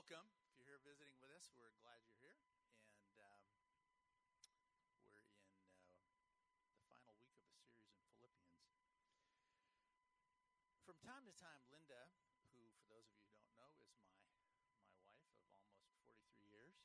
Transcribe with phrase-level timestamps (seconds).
[0.00, 0.32] welcome.
[0.48, 2.40] If you're here visiting with us, we're glad you're here.
[2.88, 3.44] And um,
[4.32, 4.48] we're in
[5.12, 5.28] uh,
[6.72, 8.64] the final week of a series in Philippians.
[10.88, 12.08] From time to time, Linda,
[12.56, 16.48] who, for those of you who don't know, is my my wife of almost 43
[16.48, 16.80] years,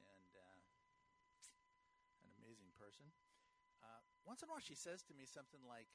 [0.00, 0.64] and uh,
[2.24, 3.04] an amazing person.
[3.84, 5.92] Uh, once in a while, she says to me something like,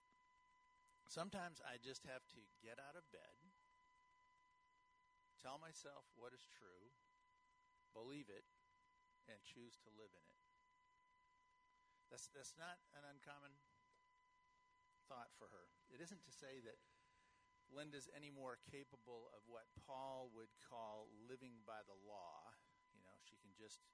[1.10, 3.55] "Sometimes I just have to get out of bed."
[5.46, 6.90] Tell myself what is true,
[7.94, 8.50] believe it,
[9.30, 10.42] and choose to live in it.
[12.10, 13.54] That's, that's not an uncommon
[15.06, 15.70] thought for her.
[15.94, 16.82] It isn't to say that
[17.70, 22.50] Linda's any more capable of what Paul would call living by the law.
[22.90, 23.86] You know, she can just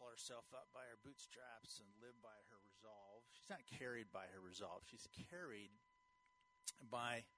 [0.00, 3.28] pull herself up by her bootstraps and live by her resolve.
[3.36, 4.84] She's not carried by her resolve.
[4.88, 5.76] She's carried
[6.88, 7.28] by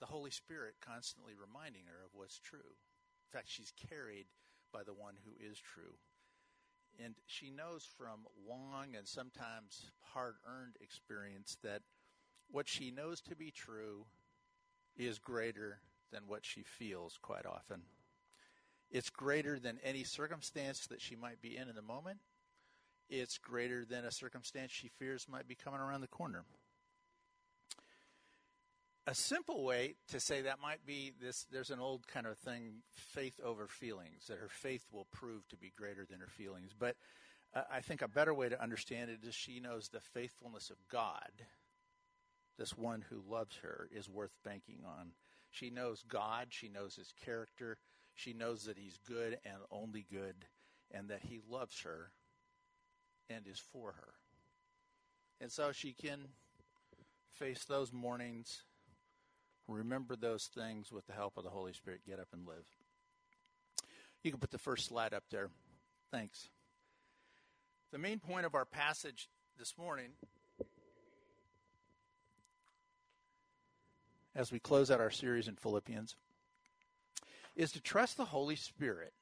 [0.00, 2.58] the Holy Spirit constantly reminding her of what's true.
[2.58, 4.26] In fact, she's carried
[4.72, 5.94] by the one who is true.
[7.02, 11.82] And she knows from long and sometimes hard earned experience that
[12.50, 14.06] what she knows to be true
[14.96, 15.80] is greater
[16.12, 17.82] than what she feels quite often.
[18.90, 22.18] It's greater than any circumstance that she might be in in the moment.
[23.08, 26.44] It's greater than a circumstance she fears might be coming around the corner
[29.06, 32.82] a simple way to say that might be this there's an old kind of thing
[32.90, 36.72] faith over feelings that her faith will prove to be greater than her feelings.
[36.78, 36.96] But
[37.54, 40.76] uh, i think a better way to understand it is she knows the faithfulness of
[40.90, 41.30] god
[42.58, 45.12] this one who loves her is worth banking on.
[45.50, 47.78] She knows god she knows his character
[48.14, 50.34] she knows that he's good and only good
[50.90, 52.12] and that he loves her
[53.28, 54.14] and is for her.
[55.40, 56.28] And so she can
[57.28, 58.62] face those mornings
[59.68, 62.00] Remember those things with the help of the Holy Spirit.
[62.06, 62.66] Get up and live.
[64.22, 65.50] You can put the first slide up there.
[66.10, 66.48] Thanks.
[67.92, 70.10] The main point of our passage this morning,
[74.34, 76.14] as we close out our series in Philippians,
[77.56, 79.12] is to trust the Holy Spirit.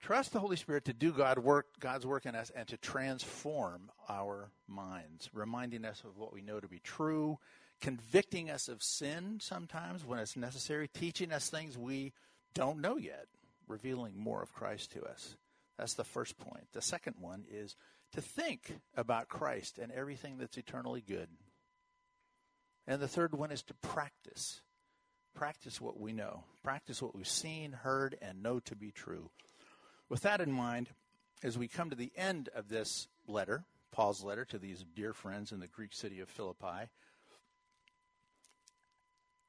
[0.00, 3.90] Trust the Holy Spirit to do God work, God's work in us and to transform
[4.08, 7.38] our minds, reminding us of what we know to be true
[7.80, 12.12] convicting us of sin sometimes when it's necessary, teaching us things we
[12.54, 13.26] don't know yet,
[13.66, 15.36] revealing more of Christ to us.
[15.78, 16.66] That's the first point.
[16.72, 17.76] The second one is
[18.12, 21.28] to think about Christ and everything that's eternally good.
[22.86, 24.60] And the third one is to practice.
[25.34, 26.44] Practice what we know.
[26.64, 29.30] Practice what we've seen, heard, and know to be true.
[30.08, 30.88] With that in mind,
[31.44, 35.52] as we come to the end of this letter, Paul's letter to these dear friends
[35.52, 36.88] in the Greek city of Philippi,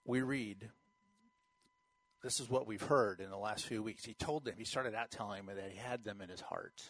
[0.10, 0.70] we read,
[2.22, 4.04] this is what we've heard in the last few weeks.
[4.04, 6.82] He told them, he started out telling them that he had them in his heart,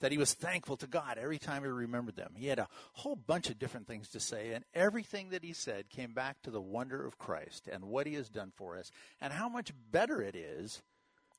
[0.00, 2.32] that he was thankful to God every time he remembered them.
[2.34, 5.90] He had a whole bunch of different things to say, and everything that he said
[5.90, 8.90] came back to the wonder of Christ and what he has done for us,
[9.20, 10.82] and how much better it is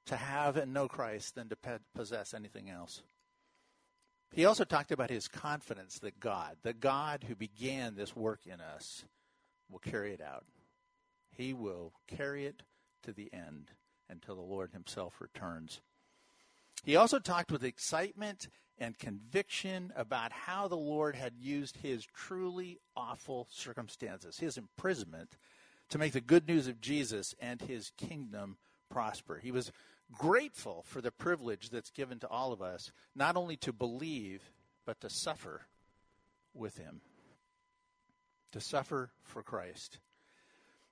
[0.06, 1.58] to have and know Christ than to
[1.94, 3.02] possess anything else.
[4.32, 8.62] He also talked about his confidence that God, the God who began this work in
[8.62, 9.04] us,
[9.70, 10.46] will carry it out.
[11.38, 12.64] He will carry it
[13.04, 13.72] to the end
[14.10, 15.82] until the Lord Himself returns.
[16.84, 18.50] He also talked with excitement
[18.80, 25.38] and conviction about how the Lord had used his truly awful circumstances, his imprisonment,
[25.90, 28.58] to make the good news of Jesus and his kingdom
[28.90, 29.40] prosper.
[29.42, 29.72] He was
[30.12, 34.52] grateful for the privilege that's given to all of us, not only to believe,
[34.86, 35.62] but to suffer
[36.54, 37.02] with him.
[38.52, 40.00] To suffer for Christ.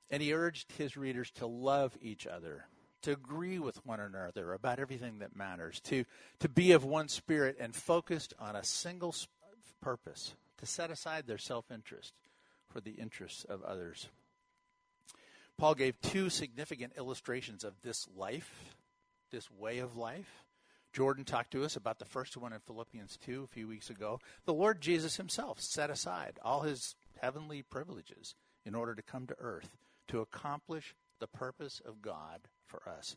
[0.09, 2.65] And he urged his readers to love each other,
[3.01, 6.05] to agree with one another about everything that matters, to,
[6.39, 9.15] to be of one spirit and focused on a single
[9.81, 12.13] purpose, to set aside their self interest
[12.71, 14.09] for the interests of others.
[15.57, 18.75] Paul gave two significant illustrations of this life,
[19.31, 20.43] this way of life.
[20.91, 24.19] Jordan talked to us about the first one in Philippians 2 a few weeks ago.
[24.45, 28.35] The Lord Jesus himself set aside all his heavenly privileges
[28.65, 33.15] in order to come to earth to accomplish the purpose of God for us.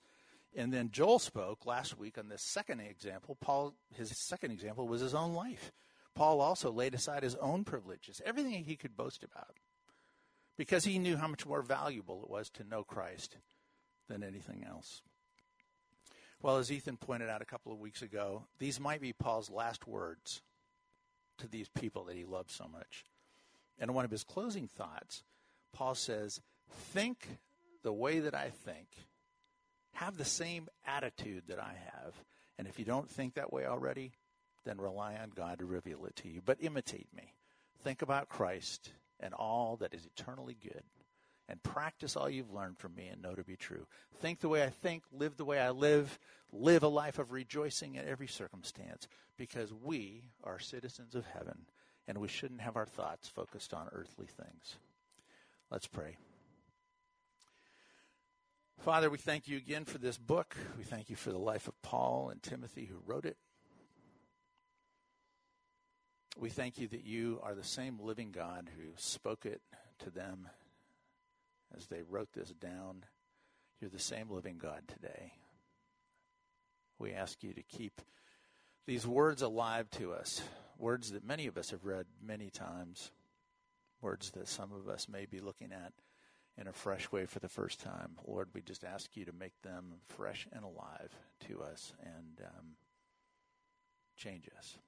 [0.56, 3.36] And then Joel spoke last week on this second example.
[3.40, 5.72] Paul, his second example was his own life.
[6.14, 9.56] Paul also laid aside his own privileges, everything he could boast about,
[10.56, 13.36] because he knew how much more valuable it was to know Christ
[14.08, 15.02] than anything else.
[16.40, 19.86] Well, as Ethan pointed out a couple of weeks ago, these might be Paul's last
[19.86, 20.42] words
[21.38, 23.04] to these people that he loved so much.
[23.78, 25.22] And one of his closing thoughts,
[25.72, 27.26] Paul says, Think
[27.82, 28.88] the way that I think.
[29.92, 32.14] Have the same attitude that I have.
[32.58, 34.12] And if you don't think that way already,
[34.64, 36.40] then rely on God to reveal it to you.
[36.44, 37.34] But imitate me.
[37.82, 40.82] Think about Christ and all that is eternally good.
[41.48, 43.86] And practice all you've learned from me and know to be true.
[44.20, 46.18] Think the way I think, live the way I live,
[46.52, 51.60] live a life of rejoicing in every circumstance, because we are citizens of heaven
[52.06, 54.76] and we shouldn't have our thoughts focused on earthly things.
[55.70, 56.16] Let's pray.
[58.88, 60.56] Father, we thank you again for this book.
[60.78, 63.36] We thank you for the life of Paul and Timothy who wrote it.
[66.38, 69.60] We thank you that you are the same living God who spoke it
[69.98, 70.48] to them
[71.76, 73.04] as they wrote this down.
[73.78, 75.34] You're the same living God today.
[76.98, 78.00] We ask you to keep
[78.86, 80.40] these words alive to us,
[80.78, 83.10] words that many of us have read many times,
[84.00, 85.92] words that some of us may be looking at
[86.60, 88.16] in a fresh way for the first time.
[88.26, 91.14] Lord, we just ask you to make them fresh and alive
[91.48, 92.66] to us and um,
[94.16, 94.78] change us.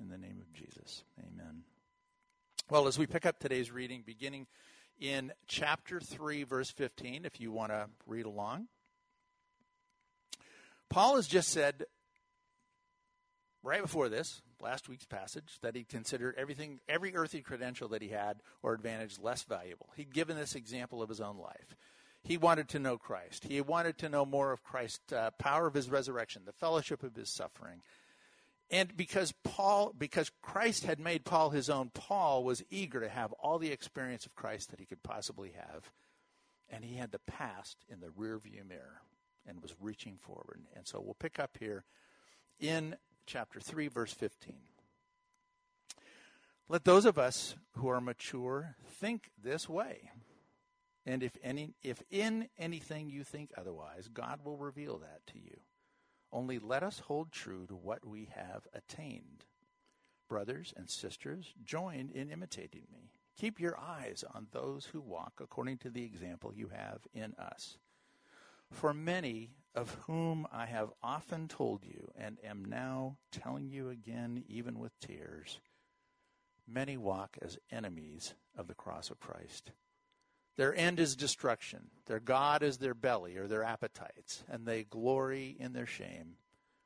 [0.00, 1.62] In the name of Jesus, amen.
[2.70, 4.46] Well, as we pick up today's reading, beginning
[5.00, 8.68] in chapter 3, verse 15, if you want to read along,
[10.90, 11.84] Paul has just said
[13.68, 18.08] right before this, last week's passage, that he considered everything, every earthly credential that he
[18.08, 19.90] had or advantage less valuable.
[19.94, 21.76] He'd given this example of his own life.
[22.22, 23.44] He wanted to know Christ.
[23.44, 27.14] He wanted to know more of Christ's uh, power of his resurrection, the fellowship of
[27.14, 27.82] his suffering.
[28.70, 33.32] And because Paul, because Christ had made Paul his own, Paul was eager to have
[33.34, 35.90] all the experience of Christ that he could possibly have.
[36.70, 39.02] And he had the past in the rearview mirror
[39.46, 40.60] and was reaching forward.
[40.76, 41.84] And so we'll pick up here
[42.60, 42.96] in
[43.28, 44.54] chapter 3, verse 15.
[46.66, 50.10] Let those of us who are mature think this way.
[51.04, 55.60] And if any if in anything you think otherwise, God will reveal that to you.
[56.32, 59.44] Only let us hold true to what we have attained.
[60.28, 63.12] Brothers and sisters, join in imitating me.
[63.38, 67.78] Keep your eyes on those who walk according to the example you have in us.
[68.70, 74.42] For many of whom I have often told you and am now telling you again,
[74.48, 75.60] even with tears,
[76.66, 79.70] many walk as enemies of the cross of Christ.
[80.56, 81.90] Their end is destruction.
[82.06, 86.38] Their God is their belly or their appetites, and they glory in their shame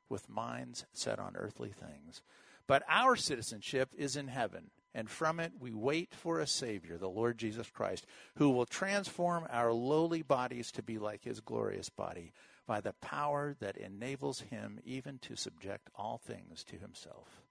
[0.07, 2.21] with minds set on earthly things.
[2.67, 7.09] But our citizenship is in heaven and from it we wait for a Savior, the
[7.09, 8.05] Lord Jesus Christ,
[8.35, 12.31] who will transform our lowly bodies to be like his glorious body
[12.65, 17.41] by the power that enables him even to subject all things to himself.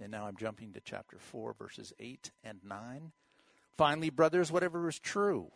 [0.00, 3.12] And now I'm jumping to chapter 4, verses 8 and 9.
[3.76, 5.52] Finally, brothers, whatever is true,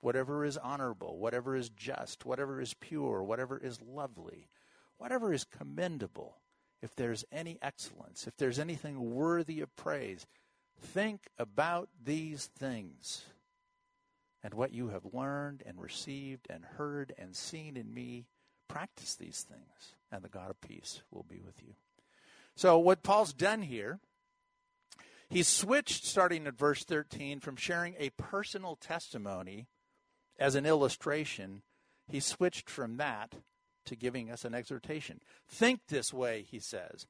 [0.00, 4.48] whatever is honorable, whatever is just, whatever is pure, whatever is lovely,
[4.98, 6.38] whatever is commendable
[6.82, 10.26] if there's any excellence, if there's anything worthy of praise,
[10.78, 13.24] think about these things
[14.42, 18.26] and what you have learned and received and heard and seen in me.
[18.68, 21.74] Practice these things, and the God of peace will be with you.
[22.54, 24.00] So, what Paul's done here,
[25.28, 29.66] he's switched starting at verse 13 from sharing a personal testimony
[30.38, 31.62] as an illustration.
[32.08, 33.34] He switched from that
[33.86, 35.20] to giving us an exhortation.
[35.48, 37.06] Think this way, he says.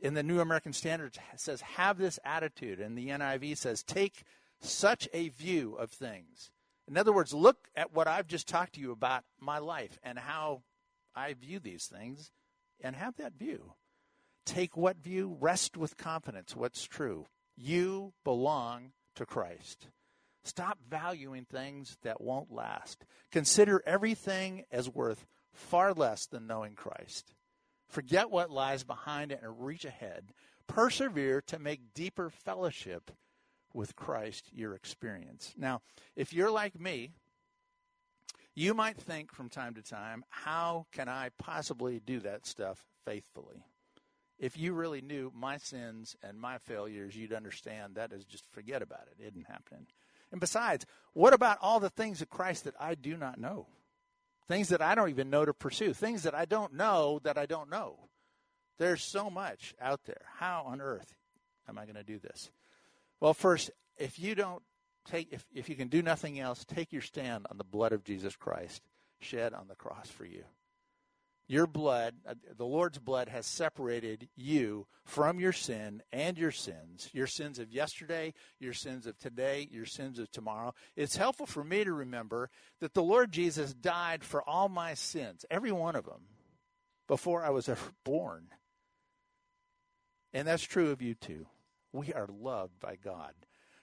[0.00, 2.80] In the New American Standard it says, have this attitude.
[2.80, 4.22] And the NIV says, take
[4.60, 6.50] such a view of things.
[6.90, 10.18] In other words, look at what I've just talked to you about my life and
[10.18, 10.62] how
[11.14, 12.32] I view these things
[12.80, 13.74] and have that view.
[14.44, 15.36] Take what view?
[15.40, 16.56] Rest with confidence.
[16.56, 17.28] What's true?
[17.56, 19.86] You belong to Christ.
[20.42, 23.04] Stop valuing things that won't last.
[23.30, 27.34] Consider everything as worth far less than knowing Christ.
[27.88, 30.32] Forget what lies behind it and reach ahead.
[30.66, 33.12] Persevere to make deeper fellowship
[33.72, 35.54] with Christ your experience.
[35.56, 35.82] Now,
[36.16, 37.12] if you're like me,
[38.54, 43.64] you might think from time to time, how can I possibly do that stuff faithfully?
[44.38, 48.82] If you really knew my sins and my failures, you'd understand that is just forget
[48.82, 49.22] about it.
[49.22, 49.86] It isn't happening.
[50.32, 53.66] And besides, what about all the things of Christ that I do not know?
[54.50, 57.46] things that I don't even know to pursue, things that I don't know that I
[57.46, 58.00] don't know.
[58.80, 60.22] There's so much out there.
[60.38, 61.14] How on earth
[61.68, 62.50] am I going to do this?
[63.20, 64.62] Well, first, if you don't
[65.04, 68.04] take, if, if you can do nothing else, take your stand on the blood of
[68.04, 68.82] Jesus Christ
[69.20, 70.44] shed on the cross for you.
[71.46, 77.10] Your blood, uh, the Lord's blood, has separated you from your sin and your sins,
[77.12, 80.72] your sins of yesterday, your sins of today, your sins of tomorrow.
[80.94, 85.44] It's helpful for me to remember that the Lord Jesus died for all my sins,
[85.50, 86.22] every one of them,
[87.08, 88.46] before I was ever born.
[90.32, 91.46] And that's true of you too.
[91.92, 93.32] We are loved by God.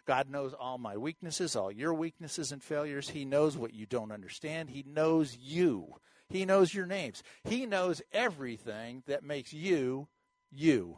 [0.06, 3.10] God knows all my weaknesses, all your weaknesses and failures.
[3.10, 4.70] He knows what you don't understand.
[4.70, 5.96] He knows you.
[6.30, 7.24] He knows your names.
[7.44, 10.08] He knows everything that makes you
[10.52, 10.98] you.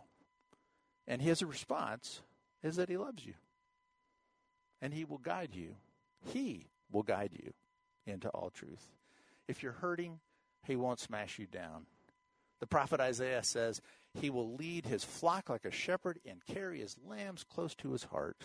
[1.07, 2.21] And his response
[2.61, 3.33] is that he loves you.
[4.81, 5.75] And he will guide you.
[6.31, 7.53] He will guide you
[8.05, 8.91] into all truth.
[9.47, 10.19] If you're hurting,
[10.63, 11.87] he won't smash you down.
[12.59, 13.81] The prophet Isaiah says,
[14.13, 18.05] He will lead his flock like a shepherd and carry his lambs close to his
[18.05, 18.43] heart.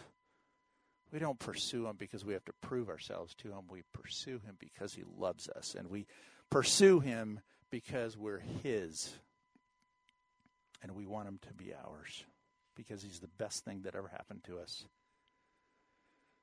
[1.12, 3.68] We don't pursue him because we have to prove ourselves to him.
[3.70, 5.74] We pursue him because he loves us.
[5.78, 6.06] And we
[6.50, 7.40] pursue him
[7.70, 9.14] because we're his.
[10.82, 12.24] And we want him to be ours
[12.74, 14.84] because he's the best thing that ever happened to us.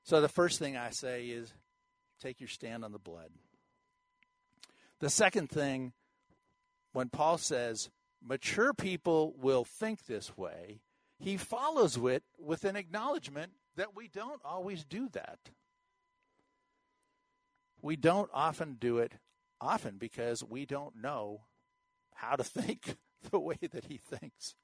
[0.03, 1.53] So the first thing I say is
[2.21, 3.29] take your stand on the blood.
[4.99, 5.93] The second thing,
[6.93, 7.89] when Paul says
[8.23, 10.81] mature people will think this way,
[11.19, 15.39] he follows it with an acknowledgement that we don't always do that.
[17.81, 19.13] We don't often do it
[19.59, 21.41] often because we don't know
[22.15, 22.97] how to think
[23.29, 24.55] the way that he thinks.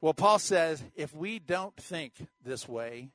[0.00, 3.10] Well, Paul says if we don't think this way,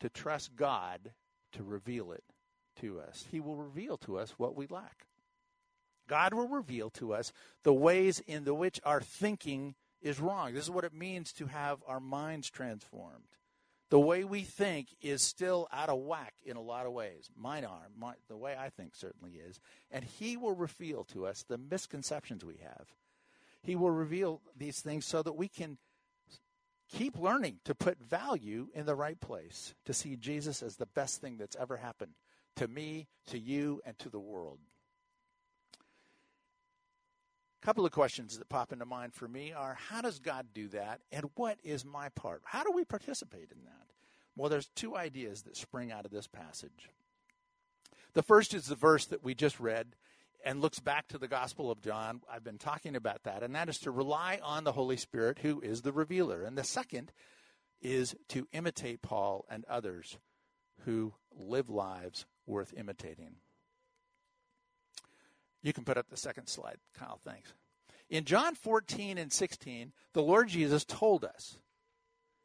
[0.00, 1.12] to trust God
[1.52, 2.24] to reveal it
[2.80, 5.06] to us, he will reveal to us what we lack.
[6.10, 10.52] God will reveal to us the ways in the which our thinking is wrong.
[10.52, 13.28] This is what it means to have our minds transformed
[13.90, 17.28] the way we think is still out of whack in a lot of ways.
[17.36, 17.88] Mine are.
[17.98, 19.60] My, the way I think certainly is.
[19.90, 22.86] And He will reveal to us the misconceptions we have.
[23.62, 25.76] He will reveal these things so that we can
[26.88, 31.20] keep learning to put value in the right place, to see Jesus as the best
[31.20, 32.12] thing that's ever happened
[32.56, 34.58] to me, to you, and to the world.
[37.62, 41.00] Couple of questions that pop into mind for me are how does God do that
[41.12, 42.40] and what is my part?
[42.44, 43.86] How do we participate in that?
[44.34, 46.88] Well, there's two ideas that spring out of this passage.
[48.14, 49.94] The first is the verse that we just read
[50.42, 52.22] and looks back to the Gospel of John.
[52.32, 55.60] I've been talking about that, and that is to rely on the Holy Spirit who
[55.60, 56.42] is the revealer.
[56.42, 57.12] And the second
[57.82, 60.18] is to imitate Paul and others
[60.84, 63.36] who live lives worth imitating.
[65.62, 67.20] You can put up the second slide, Kyle.
[67.22, 67.52] Thanks.
[68.08, 71.58] In John 14 and 16, the Lord Jesus told us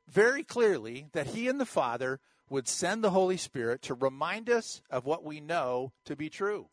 [0.08, 2.20] very clearly that he and the Father
[2.50, 6.68] would send the Holy Spirit to remind us of what we know to be true.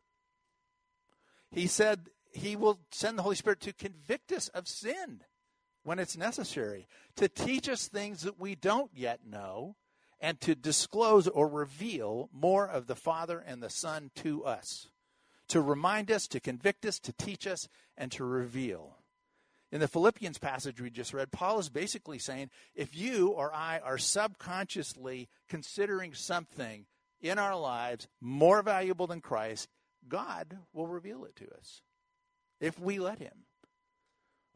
[1.50, 5.22] He said he will send the Holy Spirit to convict us of sin
[5.84, 9.76] when it's necessary, to teach us things that we don't yet know,
[10.20, 14.88] and to disclose or reveal more of the Father and the Son to us
[15.52, 17.68] to remind us, to convict us, to teach us,
[17.98, 18.96] and to reveal.
[19.70, 23.78] In the Philippians passage we just read, Paul is basically saying if you or I
[23.78, 26.86] are subconsciously considering something
[27.20, 29.68] in our lives more valuable than Christ,
[30.08, 31.82] God will reveal it to us
[32.58, 33.44] if we let Him.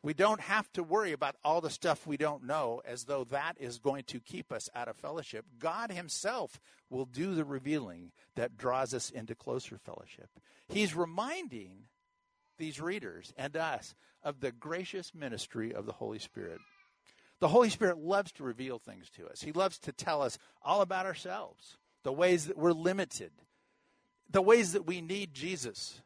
[0.07, 3.57] We don't have to worry about all the stuff we don't know as though that
[3.59, 5.45] is going to keep us out of fellowship.
[5.59, 10.29] God Himself will do the revealing that draws us into closer fellowship.
[10.69, 11.87] He's reminding
[12.57, 16.61] these readers and us of the gracious ministry of the Holy Spirit.
[17.41, 20.83] The Holy Spirit loves to reveal things to us, He loves to tell us all
[20.83, 23.33] about ourselves, the ways that we're limited,
[24.31, 26.01] the ways that we need Jesus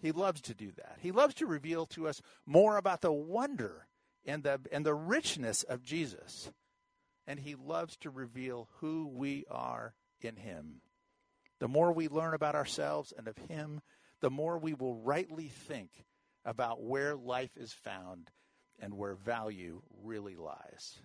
[0.00, 0.98] he loves to do that.
[1.00, 3.86] He loves to reveal to us more about the wonder
[4.24, 6.50] and the, and the richness of Jesus.
[7.26, 10.80] And he loves to reveal who we are in him.
[11.60, 13.82] The more we learn about ourselves and of him,
[14.20, 15.90] the more we will rightly think
[16.44, 18.30] about where life is found
[18.78, 21.00] and where value really lies.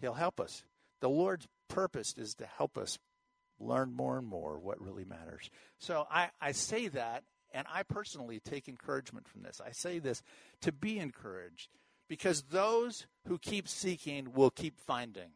[0.00, 0.64] He'll help us.
[1.00, 2.98] The Lord's purpose is to help us
[3.58, 5.50] learn more and more what really matters.
[5.78, 9.60] So I, I say that and I personally take encouragement from this.
[9.64, 10.22] I say this
[10.60, 11.70] to be encouraged
[12.08, 15.30] because those who keep seeking will keep finding.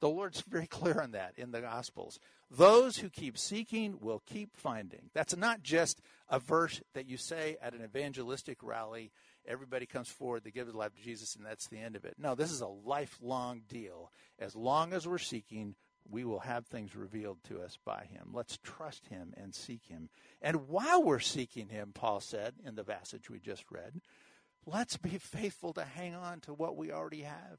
[0.00, 2.18] The Lord's very clear on that in the Gospels.
[2.50, 5.10] Those who keep seeking will keep finding.
[5.14, 9.12] That's not just a verse that you say at an evangelistic rally.
[9.46, 12.14] Everybody comes forward, they give their life to Jesus, and that's the end of it.
[12.18, 14.10] No, this is a lifelong deal.
[14.38, 15.74] As long as we're seeking,
[16.10, 18.30] we will have things revealed to us by him.
[18.32, 20.10] Let's trust him and seek him.
[20.42, 24.00] And while we're seeking him, Paul said in the passage we just read,
[24.66, 27.58] let's be faithful to hang on to what we already have.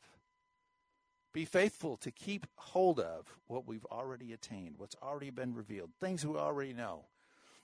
[1.34, 6.26] Be faithful to keep hold of what we've already attained, what's already been revealed, things
[6.26, 7.06] we already know,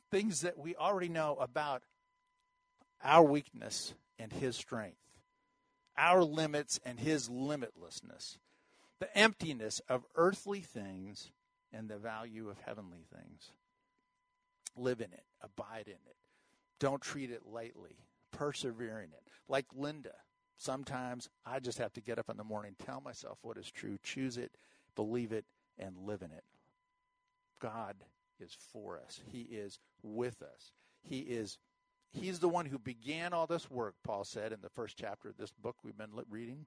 [0.10, 1.84] things that we already know about
[3.04, 4.98] our weakness and his strength,
[5.98, 8.38] our limits and his limitlessness
[9.02, 11.32] the emptiness of earthly things
[11.74, 13.52] and the value of heavenly things.
[14.78, 16.16] Live in it, abide in it.
[16.80, 17.98] Don't treat it lightly.
[18.32, 19.24] Persevere in it.
[19.50, 20.14] Like Linda,
[20.58, 23.98] sometimes I just have to get up in the morning, tell myself what is true,
[24.04, 24.52] choose it,
[24.96, 25.46] believe it,
[25.80, 26.44] and live in it.
[27.60, 27.96] God
[28.40, 29.20] is for us.
[29.32, 30.74] He is with us.
[31.02, 31.58] He is
[32.14, 35.38] He's the one who began all this work, Paul said in the first chapter of
[35.38, 36.66] this book we've been reading.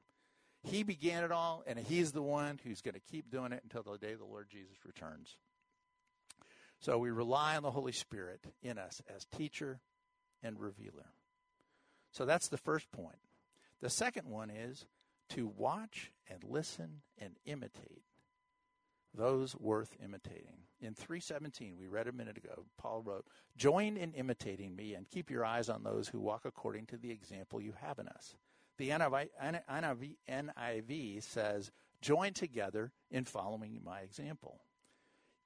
[0.64, 3.83] He began it all, and He's the one who's going to keep doing it until
[3.83, 5.37] the day the Lord Jesus returns.
[6.80, 9.80] So we rely on the Holy Spirit in us as teacher
[10.42, 11.12] and revealer.
[12.12, 13.18] So that's the first point.
[13.80, 14.87] The second one is
[15.30, 18.02] to watch and listen and imitate
[19.16, 20.59] those worth imitating.
[20.80, 25.30] In 317, we read a minute ago, Paul wrote, Join in imitating me and keep
[25.30, 28.35] your eyes on those who walk according to the example you have in us.
[28.76, 28.90] The
[30.28, 34.61] NIV, says, join together in following my example.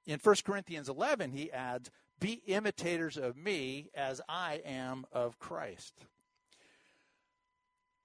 [0.05, 5.93] In 1 Corinthians 11, he adds, be imitators of me as I am of Christ.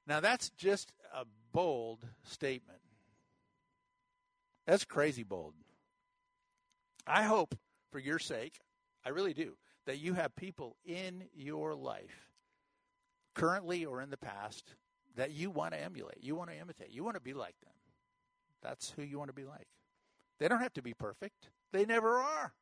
[0.07, 2.81] Now, that's just a bold statement.
[4.66, 5.54] That's crazy bold.
[7.07, 7.54] I hope,
[7.90, 8.61] for your sake,
[9.04, 12.31] I really do, that you have people in your life,
[13.35, 14.75] currently or in the past,
[15.16, 17.73] that you want to emulate, you want to imitate, you want to be like them.
[18.62, 19.68] That's who you want to be like.
[20.40, 22.52] They don't have to be perfect, they never are.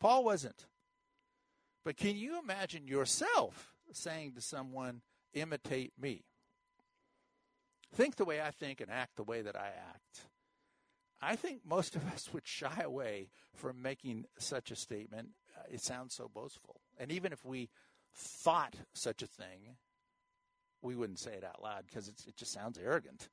[0.00, 0.66] Paul wasn't.
[1.84, 5.02] But can you imagine yourself saying to someone,
[5.34, 6.24] imitate me?
[7.94, 10.22] Think the way I think and act the way that I act.
[11.20, 15.30] I think most of us would shy away from making such a statement.
[15.56, 16.80] Uh, it sounds so boastful.
[16.98, 17.68] And even if we
[18.14, 19.76] thought such a thing,
[20.82, 23.28] we wouldn't say it out loud because it just sounds arrogant.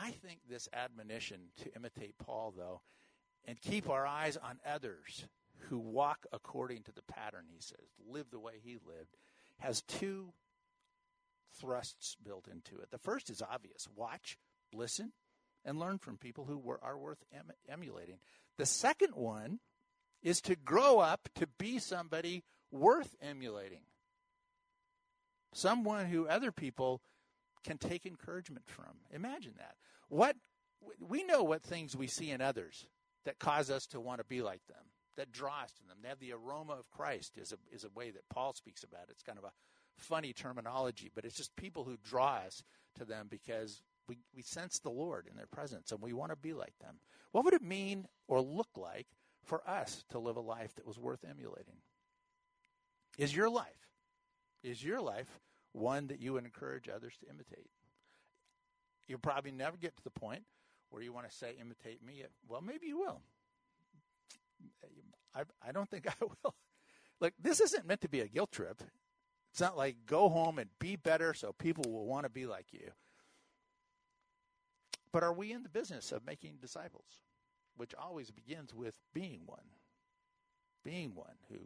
[0.00, 2.82] I think this admonition to imitate Paul, though,
[3.44, 5.26] and keep our eyes on others
[5.68, 9.16] who walk according to the pattern, he says, live the way he lived,
[9.58, 10.32] has two
[11.60, 12.90] thrusts built into it.
[12.90, 14.38] The first is obvious watch,
[14.72, 15.12] listen,
[15.64, 18.18] and learn from people who were, are worth em- emulating.
[18.56, 19.58] The second one
[20.22, 23.82] is to grow up to be somebody worth emulating
[25.52, 27.00] someone who other people
[27.64, 28.98] can take encouragement from.
[29.12, 29.74] Imagine that.
[30.08, 30.36] What
[31.00, 32.86] we know what things we see in others
[33.24, 34.84] that cause us to want to be like them,
[35.16, 35.98] that draw us to them.
[36.02, 39.08] They have the aroma of Christ is a is a way that Paul speaks about.
[39.10, 39.52] It's kind of a
[39.96, 42.62] funny terminology, but it's just people who draw us
[42.96, 46.36] to them because we, we sense the Lord in their presence and we want to
[46.36, 47.00] be like them.
[47.32, 49.06] What would it mean or look like
[49.44, 51.76] for us to live a life that was worth emulating?
[53.18, 53.87] Is your life
[54.62, 55.40] is your life
[55.72, 57.70] one that you would encourage others to imitate?
[59.06, 60.42] You'll probably never get to the point
[60.90, 62.24] where you want to say, imitate me.
[62.48, 63.20] Well, maybe you will.
[65.34, 66.54] I, I don't think I will.
[67.20, 68.82] Look, this isn't meant to be a guilt trip.
[69.50, 72.66] It's not like go home and be better so people will want to be like
[72.72, 72.90] you.
[75.10, 77.22] But are we in the business of making disciples?
[77.76, 79.64] Which always begins with being one.
[80.84, 81.58] Being one who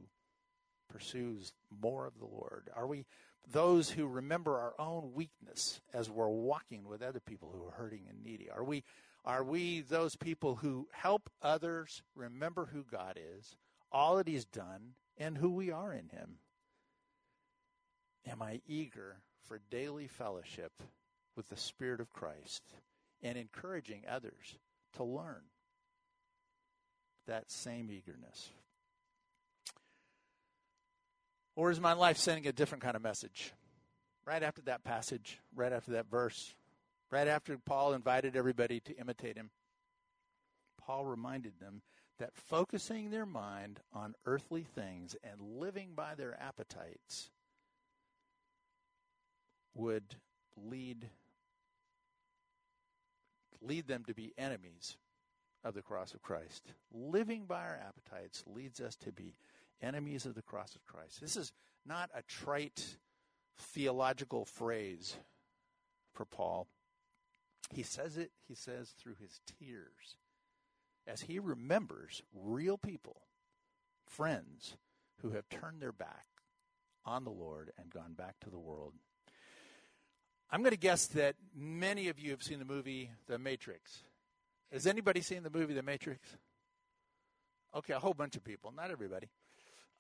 [0.88, 2.70] pursues more of the Lord?
[2.74, 3.06] Are we
[3.50, 8.04] those who remember our own weakness as we're walking with other people who are hurting
[8.08, 8.48] and needy?
[8.50, 8.84] Are we
[9.24, 13.56] are we those people who help others remember who God is,
[13.92, 16.38] all that he's done, and who we are in him?
[18.26, 20.72] Am I eager for daily fellowship
[21.36, 22.62] with the Spirit of Christ
[23.22, 24.58] and encouraging others
[24.96, 25.42] to learn
[27.26, 28.50] that same eagerness
[31.56, 33.52] or is my life sending a different kind of message?
[34.26, 36.54] Right after that passage, right after that verse,
[37.10, 39.50] right after Paul invited everybody to imitate him,
[40.78, 41.82] Paul reminded them
[42.18, 47.30] that focusing their mind on earthly things and living by their appetites
[49.74, 50.04] would
[50.56, 51.08] lead
[53.60, 54.96] lead them to be enemies
[55.64, 56.72] of the cross of Christ.
[56.92, 59.34] Living by our appetites leads us to be
[59.82, 61.20] enemies of the cross of Christ.
[61.20, 61.52] This is
[61.84, 62.96] not a trite
[63.58, 65.16] theological phrase
[66.12, 66.68] for Paul.
[67.70, 70.16] He says it, he says, through his tears.
[71.06, 73.22] as he remembers real people,
[74.06, 74.76] friends
[75.20, 76.26] who have turned their back
[77.04, 78.94] on the Lord and gone back to the world.
[80.50, 84.02] I'm going to guess that many of you have seen the movie The Matrix.
[84.70, 86.36] Has anybody seen the movie The Matrix?
[87.74, 89.28] Okay, a whole bunch of people, not everybody.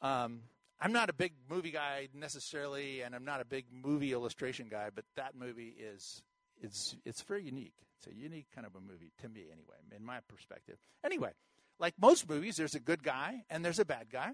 [0.02, 0.40] Um,
[0.80, 4.88] I'm not a big movie guy necessarily, and I'm not a big movie illustration guy,
[4.92, 6.22] but that movie is
[6.60, 7.74] it's it's very unique.
[7.98, 10.76] It's a unique kind of a movie to me, anyway, in my perspective.
[11.04, 11.30] Anyway,
[11.78, 14.32] like most movies, there's a good guy and there's a bad guy,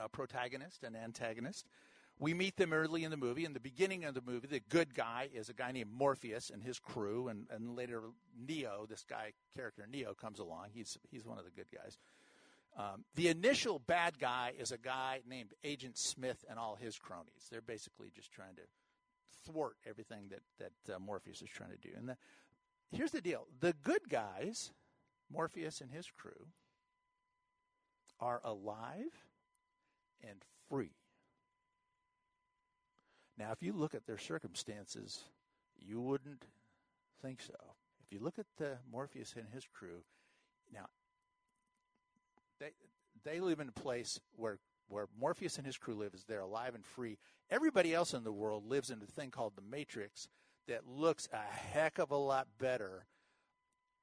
[0.00, 1.66] a protagonist and antagonist.
[2.18, 3.44] We meet them early in the movie.
[3.44, 6.62] In the beginning of the movie, the good guy is a guy named Morpheus and
[6.62, 8.02] his crew, and, and later
[8.36, 10.66] Neo, this guy character Neo, comes along.
[10.74, 11.98] He's he's one of the good guys.
[12.76, 17.48] Um, the initial bad guy is a guy named Agent Smith and all his cronies.
[17.50, 18.62] They're basically just trying to
[19.44, 21.90] thwart everything that that uh, Morpheus is trying to do.
[21.96, 22.16] And the,
[22.92, 24.70] here's the deal: the good guys,
[25.32, 26.46] Morpheus and his crew,
[28.20, 29.24] are alive
[30.22, 30.92] and free.
[33.36, 35.24] Now, if you look at their circumstances,
[35.78, 36.44] you wouldn't
[37.22, 37.54] think so.
[38.04, 40.02] If you look at the Morpheus and his crew,
[40.72, 40.86] now
[42.60, 42.70] they
[43.24, 46.74] they live in a place where where Morpheus and his crew live is they're alive
[46.74, 47.18] and free.
[47.50, 50.28] Everybody else in the world lives in a thing called the Matrix
[50.68, 53.06] that looks a heck of a lot better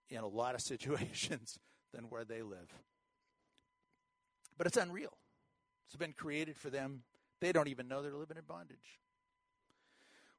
[0.10, 1.60] in a lot of situations
[1.94, 2.74] than where they live.
[4.58, 5.18] But it's unreal.
[5.88, 7.04] It's been created for them.
[7.40, 9.00] They don't even know they're living in bondage.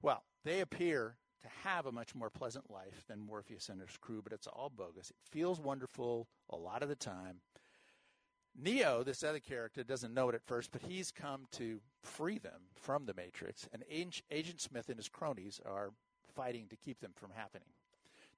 [0.02, 4.20] Well, they appear to have a much more pleasant life than Morpheus and his crew,
[4.22, 5.10] but it's all bogus.
[5.10, 7.40] It feels wonderful a lot of the time.
[8.56, 12.60] Neo, this other character, doesn't know it at first, but he's come to free them
[12.74, 15.90] from the Matrix, and Agent Smith and his cronies are
[16.34, 17.68] fighting to keep them from happening.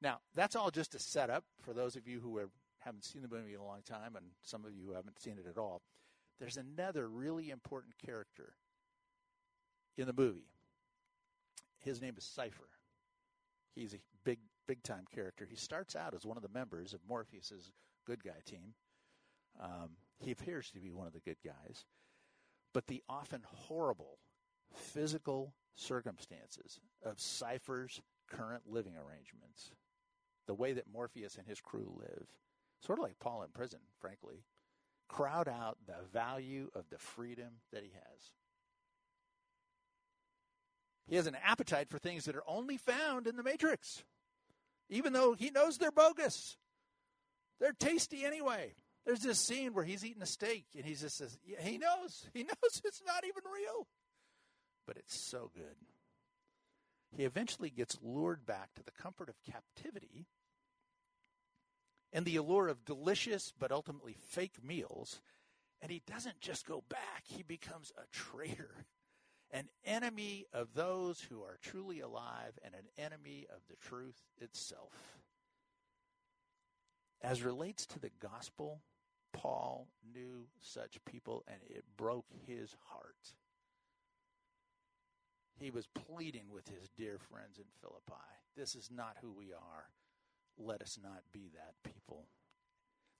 [0.03, 2.49] Now, that's all just a setup for those of you who are,
[2.81, 5.39] haven't seen the movie in a long time, and some of you who haven't seen
[5.39, 5.83] it at all.
[6.39, 8.55] There's another really important character
[9.97, 10.49] in the movie.
[11.81, 12.69] His name is Cypher.
[13.75, 15.47] He's a big, big time character.
[15.49, 17.71] He starts out as one of the members of Morpheus's
[18.07, 18.75] good guy team.
[19.61, 21.85] Um, he appears to be one of the good guys.
[22.73, 24.19] But the often horrible
[24.75, 29.73] physical circumstances of Cypher's current living arrangements,
[30.47, 32.27] the way that Morpheus and his crew live,
[32.81, 34.45] sort of like Paul in prison, frankly,
[35.09, 38.33] crowd out the value of the freedom that he has.
[41.09, 44.05] He has an appetite for things that are only found in the Matrix,
[44.89, 46.57] even though he knows they're bogus.
[47.59, 48.75] They're tasty anyway.
[49.05, 52.27] There's this scene where he's eating a steak and he just says, yeah, he knows,
[52.35, 53.87] he knows it's not even real,
[54.87, 55.77] but it's so good.
[57.17, 60.27] He eventually gets lured back to the comfort of captivity
[62.13, 65.21] and the allure of delicious but ultimately fake meals.
[65.83, 68.87] And he doesn't just go back, he becomes a traitor,
[69.51, 74.93] an enemy of those who are truly alive, and an enemy of the truth itself.
[77.23, 78.83] As relates to the gospel,
[79.41, 83.33] Paul knew such people and it broke his heart.
[85.59, 88.21] He was pleading with his dear friends in Philippi.
[88.55, 89.89] This is not who we are.
[90.59, 92.27] Let us not be that people.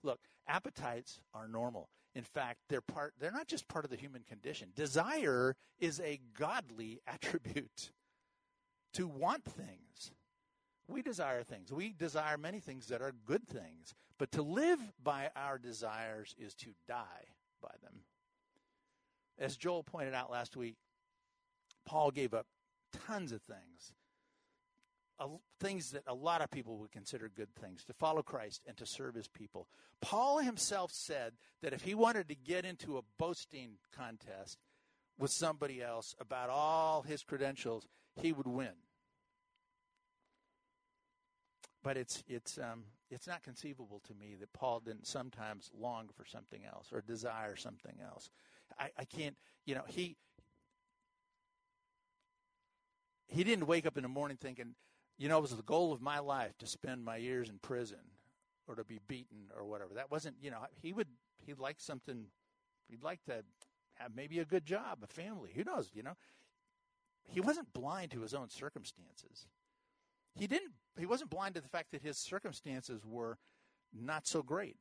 [0.03, 1.89] Look, appetites are normal.
[2.15, 4.71] In fact, they're part they're not just part of the human condition.
[4.75, 7.93] Desire is a godly attribute.
[8.95, 10.13] To want things.
[10.91, 11.73] We desire things.
[11.73, 13.95] We desire many things that are good things.
[14.19, 17.29] But to live by our desires is to die
[17.63, 18.01] by them.
[19.39, 20.77] As Joel pointed out last week,
[21.87, 22.47] Paul gave up
[23.07, 23.95] tons of things,
[25.61, 28.85] things that a lot of people would consider good things, to follow Christ and to
[28.85, 29.69] serve his people.
[30.01, 34.59] Paul himself said that if he wanted to get into a boasting contest
[35.19, 38.73] with somebody else about all his credentials, he would win
[41.83, 46.25] but it's it's um, it's not conceivable to me that Paul didn't sometimes long for
[46.25, 48.31] something else or desire something else.
[48.79, 50.17] I, I can't, you know, he
[53.27, 54.75] he didn't wake up in the morning thinking,
[55.19, 57.99] you know, it was the goal of my life to spend my years in prison
[58.67, 59.95] or to be beaten or whatever.
[59.95, 61.09] That wasn't, you know, he would
[61.47, 62.27] he'd like something,
[62.89, 63.45] he'd like to
[63.95, 65.51] have maybe a good job, a family.
[65.55, 66.17] Who knows, you know?
[67.23, 69.47] He wasn't blind to his own circumstances
[70.35, 73.39] he didn't he wasn't blind to the fact that his circumstances were
[73.93, 74.77] not so great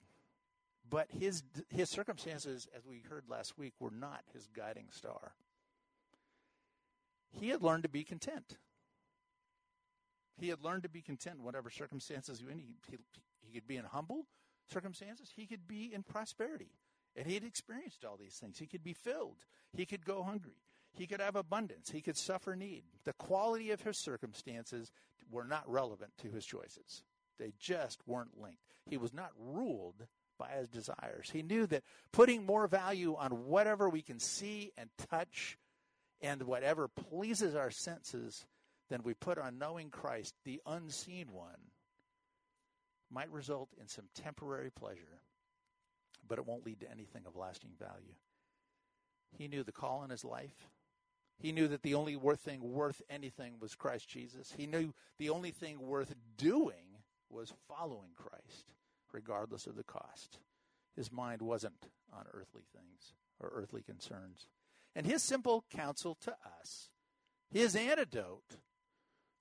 [0.90, 5.34] but his his circumstances as we heard last week were not his guiding star
[7.32, 8.58] he had learned to be content
[10.38, 12.98] he had learned to be content in whatever circumstances he, he,
[13.42, 14.26] he could be in humble
[14.70, 16.72] circumstances, he could be in prosperity.
[17.16, 18.60] And he had experienced all these things.
[18.60, 19.46] He could be filled.
[19.74, 20.58] He could go hungry.
[20.93, 21.89] He could have abundance.
[21.91, 22.84] He could suffer need.
[23.06, 24.91] The quality of his circumstances
[25.32, 27.04] were not relevant to his choices.
[27.38, 28.60] They just weren't linked.
[28.86, 31.30] He was not ruled by his desires.
[31.32, 35.58] He knew that putting more value on whatever we can see and touch
[36.21, 38.45] and whatever pleases our senses
[38.89, 41.71] than we put on knowing Christ, the unseen one,
[43.12, 45.21] might result in some temporary pleasure,
[46.28, 48.15] but it won't lead to anything of lasting value.
[49.38, 50.67] He knew the call in his life.
[51.39, 54.54] He knew that the only worth thing worth anything was Christ Jesus.
[54.56, 56.97] He knew the only thing worth doing
[57.30, 58.73] was following Christ,
[59.13, 60.39] regardless of the cost.
[60.95, 64.47] His mind wasn't on earthly things or earthly concerns.
[64.95, 66.89] And his simple counsel to us,
[67.49, 68.58] his antidote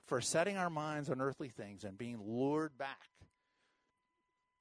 [0.06, 3.08] for setting our minds on earthly things and being lured back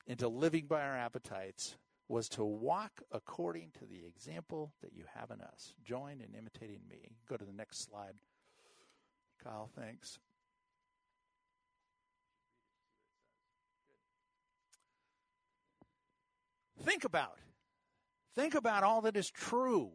[0.07, 1.75] into living by our appetites
[2.09, 5.73] was to walk according to the example that you have in us.
[5.83, 7.17] Join in imitating me.
[7.27, 8.13] Go to the next slide.
[9.43, 10.19] Kyle, thanks.
[16.83, 17.39] Think about.
[18.35, 19.91] Think about all that is true.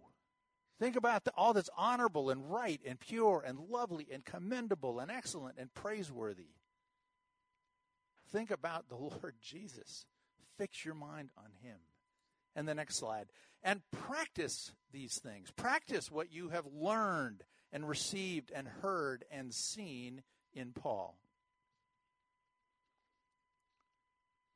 [0.79, 5.11] Think about the, all that's honorable and right and pure and lovely and commendable and
[5.11, 6.49] excellent and praiseworthy.
[8.31, 10.07] Think about the Lord Jesus.
[10.59, 11.79] Fix your mind on him.
[12.55, 13.27] And the next slide.
[13.63, 15.51] And practice these things.
[15.51, 21.17] Practice what you have learned and received and heard and seen in Paul.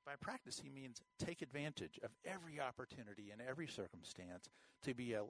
[0.04, 4.48] By practice, he means take advantage of every opportunity in every circumstance
[4.84, 5.24] to be a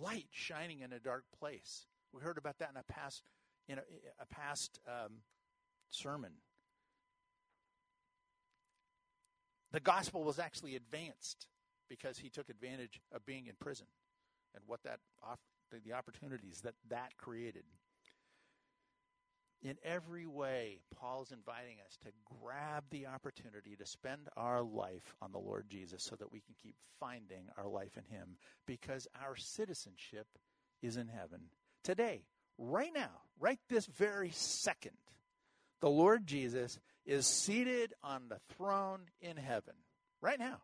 [0.00, 1.86] light shining in a dark place.
[2.14, 3.22] We heard about that in a past
[3.68, 3.82] in a,
[4.20, 5.18] a past um,
[5.90, 6.32] sermon.
[9.72, 11.46] The gospel was actually advanced
[11.92, 13.86] because he took advantage of being in prison
[14.54, 15.00] and what that
[15.84, 17.64] the opportunities that that created.
[19.62, 22.08] In every way, Paul's inviting us to
[22.42, 26.54] grab the opportunity to spend our life on the Lord Jesus so that we can
[26.60, 30.26] keep finding our life in Him because our citizenship
[30.82, 31.40] is in heaven.
[31.84, 32.24] Today,
[32.58, 34.96] right now, right this very second,
[35.80, 39.74] the Lord Jesus is seated on the throne in heaven.
[40.20, 40.58] Right now.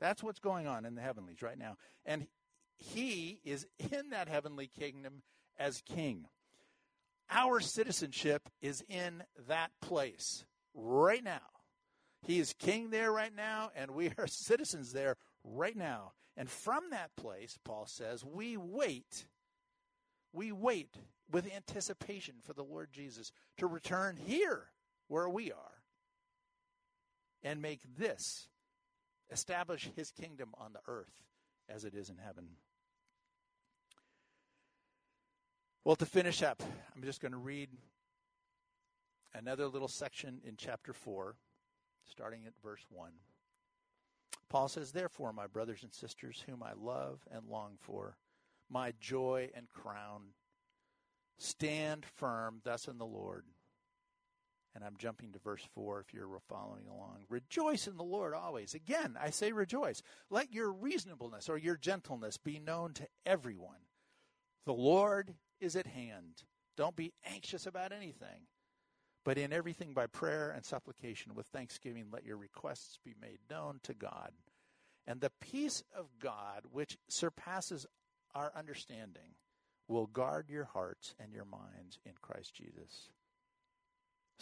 [0.00, 1.76] That's what's going on in the heavenlies right now.
[2.06, 2.26] And
[2.78, 5.22] he is in that heavenly kingdom
[5.58, 6.26] as king.
[7.30, 11.40] Our citizenship is in that place right now.
[12.22, 16.12] He is king there right now, and we are citizens there right now.
[16.36, 19.26] And from that place, Paul says, we wait.
[20.32, 20.96] We wait
[21.30, 24.66] with anticipation for the Lord Jesus to return here
[25.08, 25.82] where we are
[27.42, 28.48] and make this
[29.30, 31.22] establish his kingdom on the earth
[31.68, 32.48] as it is in heaven.
[35.84, 36.62] Well, to finish up,
[36.94, 37.70] I'm just going to read
[39.34, 41.34] another little section in chapter 4,
[42.04, 43.10] starting at verse 1.
[44.48, 48.16] Paul says, Therefore, my brothers and sisters, whom I love and long for,
[48.68, 50.22] my joy and crown,
[51.38, 53.44] stand firm thus in the Lord
[54.74, 57.24] and I'm jumping to verse 4 if you're following along.
[57.28, 58.74] Rejoice in the Lord always.
[58.74, 60.02] Again, I say rejoice.
[60.30, 63.80] Let your reasonableness or your gentleness be known to everyone.
[64.66, 66.44] The Lord is at hand.
[66.76, 68.46] Don't be anxious about anything,
[69.24, 73.80] but in everything by prayer and supplication with thanksgiving, let your requests be made known
[73.82, 74.30] to God.
[75.06, 77.86] And the peace of God, which surpasses
[78.34, 79.34] our understanding,
[79.88, 83.08] will guard your hearts and your minds in Christ Jesus.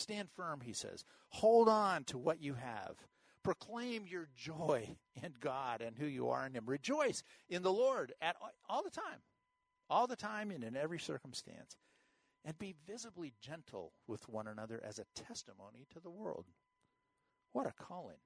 [0.01, 1.05] Stand firm, he says.
[1.31, 2.97] Hold on to what you have.
[3.43, 6.67] Proclaim your joy in God and who you are in Him.
[6.67, 8.37] Rejoice in the Lord at
[8.69, 9.23] all the time,
[9.89, 11.77] all the time and in every circumstance.
[12.45, 16.47] And be visibly gentle with one another as a testimony to the world.
[17.53, 18.19] What a calling.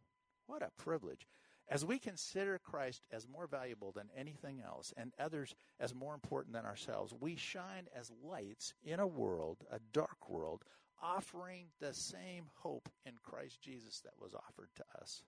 [0.47, 1.27] What a privilege.
[1.69, 6.53] As we consider Christ as more valuable than anything else and others as more important
[6.53, 10.65] than ourselves, we shine as lights in a world, a dark world,
[11.03, 15.23] offering the same hope in Christ Jesus that was offered to us.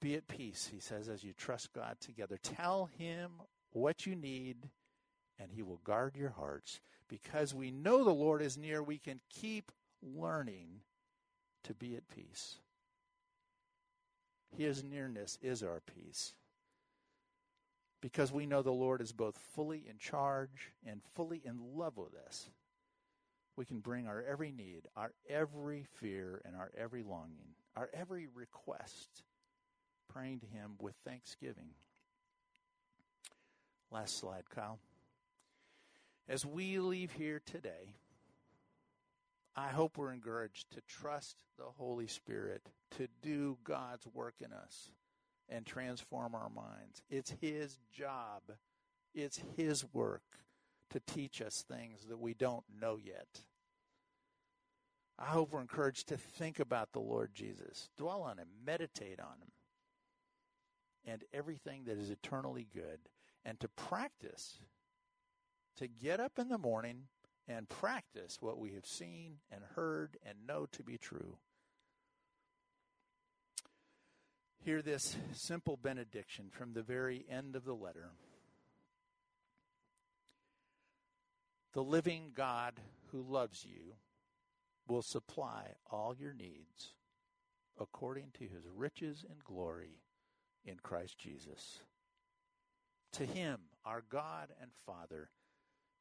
[0.00, 2.36] Be at peace, he says, as you trust God together.
[2.42, 3.30] Tell him
[3.70, 4.68] what you need,
[5.38, 6.80] and he will guard your hearts.
[7.08, 9.70] Because we know the Lord is near, we can keep
[10.02, 10.80] learning
[11.64, 12.56] to be at peace.
[14.56, 16.34] His nearness is our peace.
[18.00, 22.14] Because we know the Lord is both fully in charge and fully in love with
[22.26, 22.50] us
[23.56, 28.28] we can bring our every need, our every fear, and our every longing our every
[28.34, 29.22] request,
[30.12, 31.70] praying to Him with thanksgiving.
[33.90, 34.78] Last slide, Kyle.
[36.28, 37.94] As we leave here today,
[39.54, 42.62] I hope we're encouraged to trust the Holy Spirit
[42.96, 44.90] to do God's work in us
[45.48, 47.02] and transform our minds.
[47.10, 48.42] It's His job,
[49.14, 50.22] it's His work
[50.92, 53.40] to teach us things that we don't know yet.
[55.18, 59.38] I hope we're encouraged to think about the Lord Jesus, dwell on Him, meditate on
[59.40, 59.52] Him,
[61.04, 62.98] and everything that is eternally good,
[63.44, 64.58] and to practice,
[65.76, 67.04] to get up in the morning
[67.48, 71.36] and practice what we have seen and heard and know to be true.
[74.64, 78.10] Hear this simple benediction from the very end of the letter.
[81.72, 82.74] The living God
[83.10, 83.94] who loves you
[84.88, 86.94] will supply all your needs
[87.80, 90.02] according to his riches and glory
[90.64, 91.80] in Christ Jesus.
[93.12, 95.30] To him, our God and Father,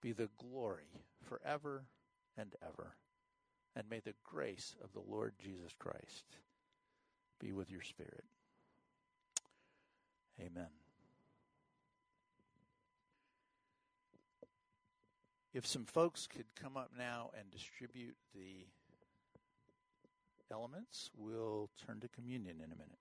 [0.01, 1.85] be the glory forever
[2.37, 2.95] and ever.
[3.75, 6.25] And may the grace of the Lord Jesus Christ
[7.39, 8.25] be with your spirit.
[10.39, 10.80] Amen.
[15.53, 18.65] If some folks could come up now and distribute the
[20.49, 22.99] elements, we'll turn to communion in a minute.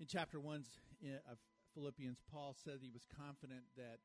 [0.00, 0.64] In chapter 1
[1.30, 1.38] of
[1.74, 3.98] Philippians, Paul said he was confident that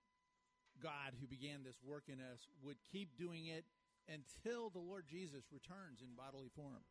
[0.83, 3.63] God, who began this work in us, would keep doing it
[4.11, 6.83] until the Lord Jesus returns in bodily form.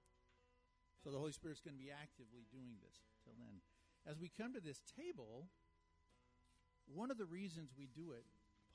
[1.03, 3.61] So the Holy Spirit's going to be actively doing this till then.
[4.09, 5.49] As we come to this table,
[6.89, 8.25] one of the reasons we do it,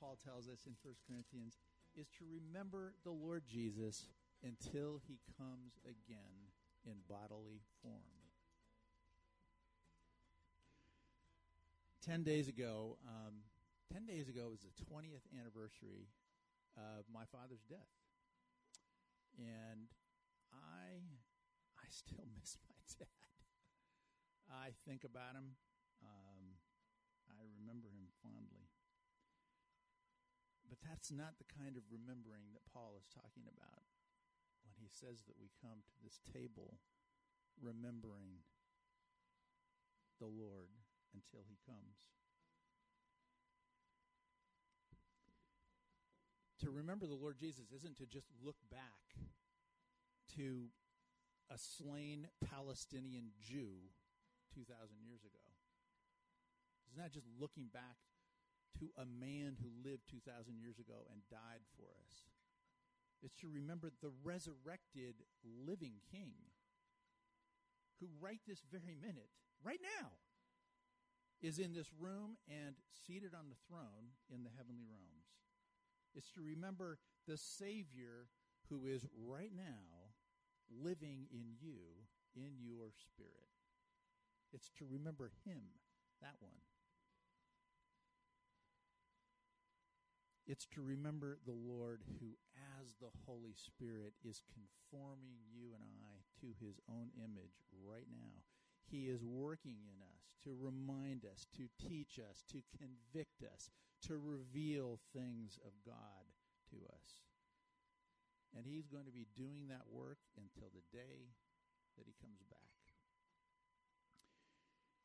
[0.00, 1.58] Paul tells us in 1 Corinthians,
[1.94, 4.06] is to remember the Lord Jesus
[4.42, 6.48] until he comes again
[6.86, 8.16] in bodily form.
[12.00, 13.44] Ten days ago, um,
[13.92, 16.08] ten days ago was the 20th anniversary
[16.78, 17.92] of my father's death.
[19.36, 19.84] And
[20.48, 21.04] I
[21.76, 23.28] I still miss my dad.
[24.48, 25.60] I think about him.
[26.02, 26.56] Um,
[27.28, 28.69] I remember him fondly.
[30.70, 33.82] But that's not the kind of remembering that Paul is talking about
[34.62, 36.78] when he says that we come to this table
[37.58, 38.46] remembering
[40.22, 40.70] the Lord
[41.10, 42.06] until he comes.
[46.62, 49.18] To remember the Lord Jesus isn't to just look back
[50.36, 50.70] to
[51.50, 53.90] a slain Palestinian Jew
[54.54, 55.42] 2,000 years ago.
[56.86, 57.98] It's not just looking back
[58.78, 62.30] to a man who lived 2,000 years ago and died for us.
[63.22, 66.32] It's to remember the resurrected living king
[68.00, 69.28] who, right this very minute,
[69.62, 70.08] right now,
[71.42, 75.28] is in this room and seated on the throne in the heavenly realms.
[76.14, 78.28] It's to remember the Savior
[78.68, 80.14] who is right now
[80.70, 83.50] living in you, in your spirit.
[84.52, 85.62] It's to remember Him,
[86.20, 86.56] that one.
[90.50, 92.34] It's to remember the Lord who,
[92.82, 98.42] as the Holy Spirit, is conforming you and I to His own image right now.
[98.82, 103.70] He is working in us to remind us, to teach us, to convict us,
[104.10, 106.26] to reveal things of God
[106.74, 107.22] to us.
[108.50, 111.30] And He's going to be doing that work until the day
[111.94, 112.74] that He comes back.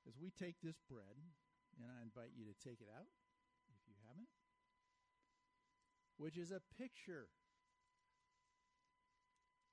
[0.09, 1.21] As we take this bread,
[1.77, 3.13] and I invite you to take it out
[6.17, 7.27] which is a picture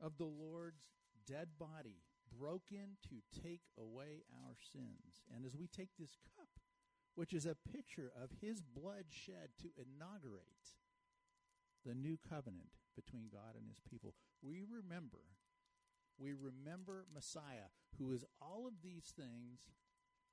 [0.01, 0.83] of the Lord's
[1.27, 2.03] dead body
[2.39, 5.23] broken to take away our sins.
[5.35, 6.49] And as we take this cup,
[7.15, 10.77] which is a picture of his blood shed to inaugurate
[11.85, 15.21] the new covenant between God and his people, we remember,
[16.19, 19.69] we remember Messiah, who is all of these things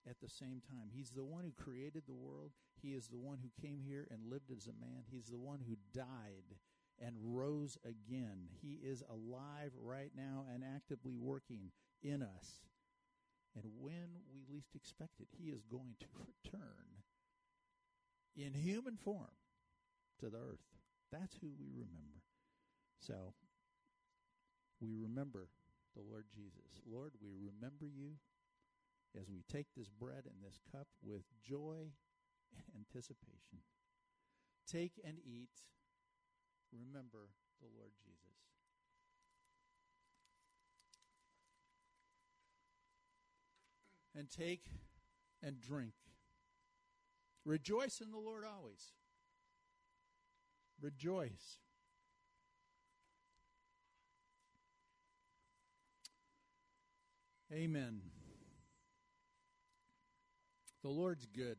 [0.07, 0.89] at the same time.
[0.93, 2.51] He's the one who created the world.
[2.81, 5.03] He is the one who came here and lived as a man.
[5.09, 6.56] He's the one who died
[7.02, 8.47] and rose again.
[8.62, 11.71] He is alive right now and actively working
[12.04, 12.62] in us.
[13.56, 16.06] And when we least expect it, He is going to
[16.45, 17.04] return
[18.35, 19.35] in human form
[20.19, 20.60] to the earth.
[21.12, 22.21] That's who we remember.
[23.00, 23.33] So,
[24.81, 25.47] we remember
[25.95, 26.81] the Lord Jesus.
[26.85, 28.15] Lord, we remember you
[29.17, 31.91] as we take this bread and this cup with joy
[32.55, 33.60] and anticipation.
[34.67, 35.49] Take and eat.
[36.71, 37.29] Remember
[37.60, 38.19] the Lord Jesus.
[44.15, 44.65] And take
[45.41, 45.93] and drink.
[47.45, 48.91] Rejoice in the Lord always.
[50.81, 51.57] Rejoice.
[57.51, 58.01] Amen.
[60.82, 61.58] The Lord's good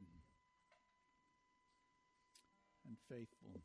[2.87, 3.61] and faithful.